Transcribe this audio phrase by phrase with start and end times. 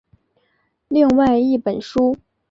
[0.87, 2.17] 另外一本书。